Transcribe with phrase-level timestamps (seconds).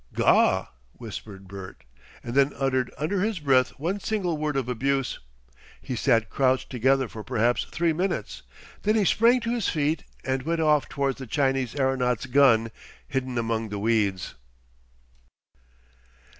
[0.15, 1.83] "Gaw!" whispered Bert,
[2.23, 5.19] and then uttered under his breath one single word of abuse.
[5.79, 8.41] He sat crouched together for perhaps three minutes,
[8.81, 12.71] then he sprang to his feet and went off towards the Chinese aeronaut's gun
[13.07, 14.33] hidden among the weeds.